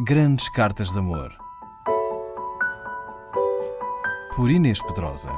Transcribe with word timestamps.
Grandes 0.00 0.48
Cartas 0.48 0.92
de 0.92 0.98
Amor. 1.00 1.36
Por 4.36 4.48
Inês 4.48 4.80
Pedrosa. 4.80 5.28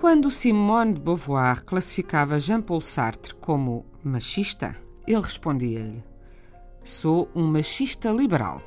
Quando 0.00 0.28
Simone 0.28 0.94
de 0.94 1.00
Beauvoir 1.00 1.62
classificava 1.62 2.40
Jean-Paul 2.40 2.80
Sartre 2.80 3.32
como 3.36 3.86
machista, 4.02 4.74
ele 5.06 5.20
respondia-lhe: 5.20 6.02
Sou 6.82 7.30
um 7.32 7.46
machista 7.46 8.10
liberal. 8.10 8.60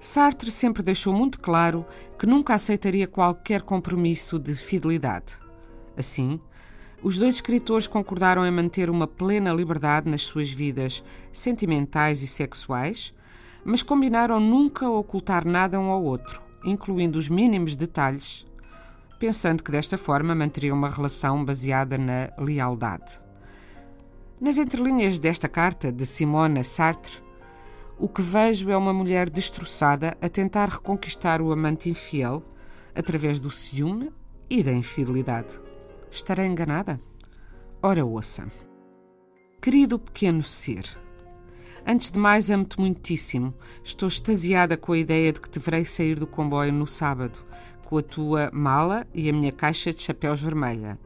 Sartre 0.00 0.50
sempre 0.50 0.82
deixou 0.82 1.12
muito 1.12 1.38
claro 1.38 1.84
que 2.18 2.26
nunca 2.26 2.54
aceitaria 2.54 3.06
qualquer 3.06 3.60
compromisso 3.60 4.38
de 4.38 4.54
fidelidade. 4.54 5.36
Assim, 5.94 6.40
os 7.02 7.18
dois 7.18 7.34
escritores 7.34 7.86
concordaram 7.86 8.46
em 8.46 8.50
manter 8.50 8.88
uma 8.88 9.06
plena 9.06 9.52
liberdade 9.52 10.08
nas 10.08 10.22
suas 10.22 10.50
vidas 10.50 11.04
sentimentais 11.32 12.22
e 12.22 12.26
sexuais, 12.26 13.14
mas 13.62 13.82
combinaram 13.82 14.40
nunca 14.40 14.88
ocultar 14.88 15.46
nada 15.46 15.78
um 15.78 15.90
ao 15.90 16.02
outro, 16.02 16.40
incluindo 16.64 17.18
os 17.18 17.28
mínimos 17.28 17.76
detalhes, 17.76 18.46
pensando 19.18 19.62
que 19.62 19.70
desta 19.70 19.98
forma 19.98 20.34
manteriam 20.34 20.78
uma 20.78 20.88
relação 20.88 21.44
baseada 21.44 21.98
na 21.98 22.32
lealdade. 22.38 23.20
Nas 24.40 24.56
entrelinhas 24.56 25.18
desta 25.18 25.46
carta 25.46 25.92
de 25.92 26.06
Simone 26.06 26.64
Sartre, 26.64 27.20
o 28.00 28.08
que 28.08 28.22
vejo 28.22 28.70
é 28.70 28.76
uma 28.76 28.94
mulher 28.94 29.28
destroçada 29.28 30.16
a 30.22 30.28
tentar 30.28 30.70
reconquistar 30.70 31.42
o 31.42 31.52
amante 31.52 31.90
infiel 31.90 32.42
através 32.94 33.38
do 33.38 33.50
ciúme 33.50 34.10
e 34.48 34.62
da 34.62 34.72
infidelidade. 34.72 35.48
Estarei 36.10 36.46
enganada? 36.46 36.98
Ora, 37.82 38.02
ouça. 38.02 38.50
Querido 39.60 39.98
pequeno 39.98 40.42
ser, 40.42 40.86
antes 41.86 42.10
de 42.10 42.18
mais 42.18 42.50
amo-te 42.50 42.80
muitíssimo. 42.80 43.52
Estou 43.84 44.08
extasiada 44.08 44.78
com 44.78 44.92
a 44.92 44.98
ideia 44.98 45.30
de 45.30 45.38
que 45.38 45.50
deverei 45.50 45.84
sair 45.84 46.18
do 46.18 46.26
comboio 46.26 46.72
no 46.72 46.86
sábado, 46.86 47.44
com 47.84 47.98
a 47.98 48.02
tua 48.02 48.50
mala 48.50 49.06
e 49.12 49.28
a 49.28 49.32
minha 49.32 49.52
caixa 49.52 49.92
de 49.92 50.02
chapéus 50.02 50.40
vermelha. 50.40 50.98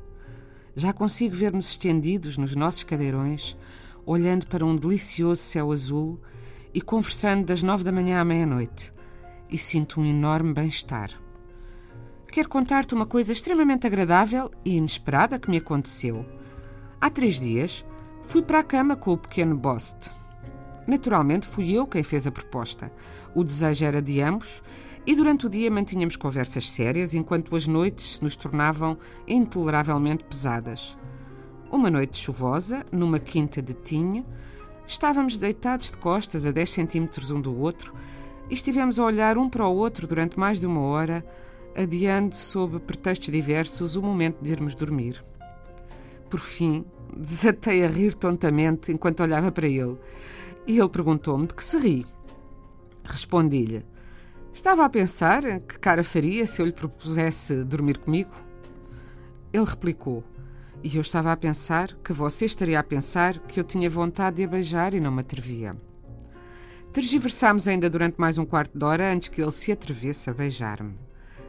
Já 0.77 0.93
consigo 0.93 1.35
ver-nos 1.35 1.71
estendidos 1.71 2.39
nos 2.39 2.55
nossos 2.55 2.85
cadeirões, 2.85 3.57
olhando 4.07 4.47
para 4.47 4.65
um 4.65 4.77
delicioso 4.77 5.43
céu 5.43 5.73
azul 5.73 6.21
e 6.75 6.81
conversando 6.81 7.47
das 7.47 7.63
nove 7.63 7.85
da 7.85 7.93
manhã 7.93 8.21
à 8.21 8.25
meia-noite. 8.25 8.93
E 9.49 9.57
sinto 9.57 10.01
um 10.01 10.05
enorme 10.05 10.53
bem-estar. 10.53 11.11
Quero 12.33 12.49
contar-te 12.49 12.95
uma 12.95 13.07
coisa 13.07 13.31
extremamente 13.31 13.87
agradável 13.87 14.51
e 14.65 14.77
inesperada 14.77 15.39
que 15.39 15.49
me 15.49 15.59
aconteceu. 15.59 16.27
Há 17.01 17.09
três 17.09 17.39
dias 17.39 17.87
fui 18.25 18.43
para 18.43 18.59
a 18.59 18.65
cama 18.65 18.97
com 18.97 19.13
o 19.13 19.19
pequeno 19.19 19.57
Bost. 19.57 20.11
Naturalmente 20.85 21.47
fui 21.47 21.71
eu 21.71 21.87
quem 21.87 22.03
fez 22.03 22.27
a 22.27 22.33
proposta. 22.33 22.93
O 23.35 23.45
desejo 23.45 23.85
era 23.85 24.03
de 24.03 24.21
ambos 24.21 24.61
e 25.07 25.15
durante 25.15 25.47
o 25.47 25.51
dia 25.51 25.71
mantínhamos 25.71 26.17
conversas 26.17 26.69
sérias 26.71 27.15
enquanto 27.15 27.55
as 27.55 27.69
noites 27.69 28.17
se 28.17 28.25
nos 28.25 28.35
tornavam 28.35 28.99
intoleravelmente 29.29 30.25
pesadas. 30.25 30.99
Uma 31.71 31.91
noite 31.91 32.19
chuvosa, 32.19 32.85
numa 32.91 33.19
quinta 33.19 33.63
de 33.63 33.75
tinha, 33.75 34.25
Estávamos 34.87 35.37
deitados 35.37 35.91
de 35.91 35.99
costas 35.99 36.47
a 36.47 36.51
10 36.51 36.71
centímetros 36.71 37.31
um 37.31 37.41
do 37.41 37.59
outro 37.59 37.95
e 38.51 38.55
estivemos 38.55 38.99
a 38.99 39.05
olhar 39.05 39.39
um 39.39 39.49
para 39.49 39.67
o 39.67 39.75
outro 39.75 40.07
durante 40.07 40.39
mais 40.39 40.61
de 40.61 40.67
uma 40.67 40.81
hora, 40.81 41.25
adiando, 41.75 42.37
sob 42.37 42.79
pretextos 42.81 43.33
diversos, 43.33 43.97
o 43.97 44.03
momento 44.03 44.43
de 44.43 44.53
irmos 44.53 44.75
dormir. 44.75 45.25
Por 46.29 46.41
fim, 46.41 46.85
desatei 47.17 47.85
a 47.85 47.89
rir 47.89 48.15
tontamente 48.15 48.93
enquanto 48.93 49.23
olhava 49.23 49.51
para 49.51 49.67
ele. 49.67 49.97
E 50.67 50.79
ele 50.79 50.89
perguntou-me 50.89 51.47
de 51.47 51.55
que 51.55 51.65
se 51.65 51.79
ri. 51.79 52.07
Respondi-lhe: 53.05 53.85
Estava 54.53 54.85
a 54.85 54.91
pensar 54.91 55.43
que 55.61 55.79
cara 55.79 56.05
faria 56.05 56.47
se 56.47 56.61
eu 56.61 56.67
lhe 56.67 56.73
propusesse 56.73 57.65
dormir 57.65 57.99
comigo. 57.99 58.33
Ele 59.53 59.65
replicou: 59.65 60.23
e 60.85 60.97
eu 60.97 61.01
estava 61.01 61.33
a 61.33 61.37
pensar 61.37 61.95
que 62.05 62.13
você 62.13 62.45
estaria 62.45 62.79
a 62.79 62.83
pensar 62.83 63.39
que 63.39 63.59
eu 63.59 63.65
tinha 63.65 63.89
vontade 63.89 64.37
de 64.37 64.45
a 64.45 64.47
beijar 64.47 64.93
e 64.93 65.01
não 65.01 65.11
me 65.11 65.23
atrevia. 65.23 65.75
Tergiversámos 66.93 67.67
ainda 67.67 67.89
durante 67.89 68.21
mais 68.21 68.37
um 68.37 68.45
quarto 68.45 68.79
de 68.79 68.85
hora 68.85 69.11
antes 69.11 69.31
que 69.31 69.41
ele 69.41 69.51
se 69.51 69.73
atrevesse 69.73 70.29
a 70.29 70.35
beijar-me. 70.35 70.95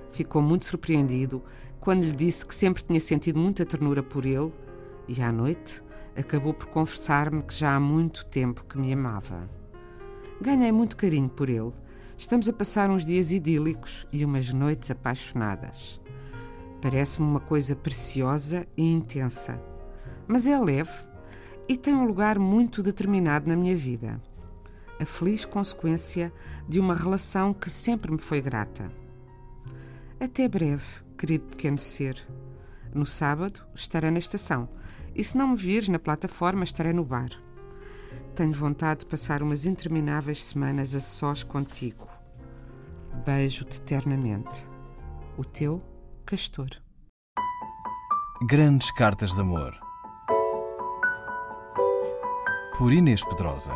Ficou 0.10 0.42
muito 0.42 0.66
surpreendido 0.66 1.44
quando 1.82 2.06
lhe 2.06 2.14
disse 2.14 2.46
que 2.46 2.56
sempre 2.56 2.82
tinha 2.82 3.00
sentido 3.02 3.38
muita 3.38 3.66
ternura 3.66 4.02
por 4.02 4.26
ele 4.26 4.54
e, 5.06 5.22
à 5.22 5.34
noite, 5.34 5.84
acabou 6.16 6.54
por 6.54 6.68
confessar-me 6.68 7.44
que 7.44 7.54
já 7.54 7.76
há 7.76 7.80
muito 7.80 8.26
tempo 8.28 8.64
que 8.64 8.78
me 8.78 8.94
amava. 8.94 9.50
Ganhei 10.40 10.72
muito 10.72 10.96
carinho 10.96 11.28
por 11.28 11.50
ele. 11.50 11.74
Estamos 12.18 12.48
a 12.48 12.54
passar 12.54 12.90
uns 12.90 13.04
dias 13.04 13.34
idílicos 13.34 14.08
e 14.14 14.24
umas 14.24 14.54
noites 14.54 14.90
apaixonadas. 14.90 16.00
Parece-me 16.82 17.28
uma 17.28 17.40
coisa 17.40 17.76
preciosa 17.76 18.68
e 18.78 18.84
intensa, 18.84 19.62
mas 20.28 20.46
é 20.46 20.58
leve 20.58 20.92
e 21.68 21.76
tem 21.76 21.96
um 21.96 22.06
lugar 22.06 22.38
muito 22.38 22.84
determinado 22.84 23.48
na 23.48 23.56
minha 23.56 23.76
vida. 23.76 24.22
A 25.00 25.06
feliz 25.06 25.46
consequência 25.46 26.32
de 26.70 26.80
uma 26.80 26.94
relação 26.94 27.54
que 27.54 27.70
sempre 27.70 28.12
me 28.12 28.18
foi 28.18 28.40
grata. 28.40 28.92
Até 30.20 30.48
breve, 30.48 31.04
querido 31.18 31.46
pequeno 31.46 31.78
ser. 31.78 32.22
No 32.94 33.06
sábado 33.06 33.62
estarei 33.74 34.12
na 34.12 34.20
estação 34.20 34.70
e 35.14 35.24
se 35.24 35.38
não 35.38 35.50
me 35.50 35.56
vires 35.56 35.90
na 35.90 36.00
plataforma 36.00 36.64
estarei 36.64 36.94
no 36.94 37.04
bar. 37.04 37.30
Tenho 38.36 38.52
vontade 38.52 39.02
de 39.02 39.06
passar 39.06 39.42
umas 39.42 39.66
intermináveis 39.66 40.44
semanas 40.44 40.94
a 40.94 41.00
sós 41.00 41.44
contigo. 41.44 42.08
Beijo-te 43.26 43.80
eternamente. 43.80 44.66
O 45.38 45.44
teu 45.44 45.82
Castor. 46.26 46.82
Grandes 48.50 48.92
Cartas 48.92 49.36
de 49.36 49.42
Amor. 49.42 49.78
Por 52.80 52.92
Inês 52.92 53.24
Pedrosa. 53.24 53.72